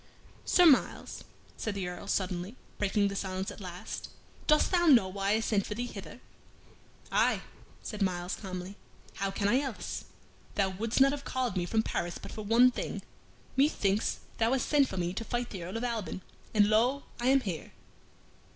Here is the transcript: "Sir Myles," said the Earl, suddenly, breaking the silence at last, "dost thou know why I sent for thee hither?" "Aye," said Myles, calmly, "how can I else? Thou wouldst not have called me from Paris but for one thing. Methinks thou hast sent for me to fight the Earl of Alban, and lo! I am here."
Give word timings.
"Sir 0.45 0.65
Myles," 0.65 1.23
said 1.57 1.75
the 1.75 1.87
Earl, 1.87 2.07
suddenly, 2.07 2.55
breaking 2.79 3.07
the 3.07 3.15
silence 3.15 3.51
at 3.51 3.61
last, 3.61 4.09
"dost 4.47 4.71
thou 4.71 4.87
know 4.87 5.07
why 5.07 5.33
I 5.33 5.41
sent 5.41 5.63
for 5.67 5.75
thee 5.75 5.85
hither?" 5.85 6.19
"Aye," 7.11 7.41
said 7.83 8.01
Myles, 8.01 8.35
calmly, 8.35 8.77
"how 9.17 9.29
can 9.29 9.47
I 9.47 9.59
else? 9.61 10.05
Thou 10.55 10.69
wouldst 10.69 11.01
not 11.01 11.11
have 11.11 11.23
called 11.23 11.55
me 11.55 11.67
from 11.67 11.83
Paris 11.83 12.17
but 12.17 12.31
for 12.31 12.41
one 12.41 12.71
thing. 12.71 13.03
Methinks 13.55 14.21
thou 14.39 14.53
hast 14.53 14.67
sent 14.67 14.87
for 14.87 14.97
me 14.97 15.13
to 15.13 15.23
fight 15.23 15.51
the 15.51 15.61
Earl 15.63 15.77
of 15.77 15.83
Alban, 15.83 16.21
and 16.51 16.67
lo! 16.67 17.03
I 17.19 17.27
am 17.27 17.41
here." 17.41 17.71